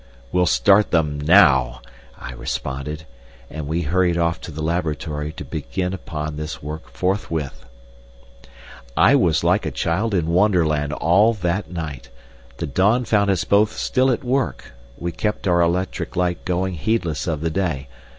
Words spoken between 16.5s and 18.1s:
heedless of the day.